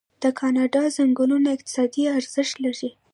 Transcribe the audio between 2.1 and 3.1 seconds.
ارزښت لري.